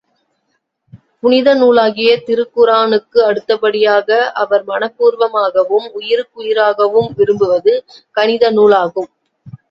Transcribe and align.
புனித 1.23 1.49
நூலாகிய 1.55 2.11
திருக்குர்ஆனுக்கு 2.27 3.19
அடுத்தபடியாக, 3.25 4.09
அவர் 4.43 4.63
மனப்பூர்வமாகவும் 4.67 5.85
உயிருக்குயிராகவும் 5.99 7.11
விரும்புவது 7.19 7.75
கணிதநூல் 8.17 8.75
ஆகும். 8.81 9.09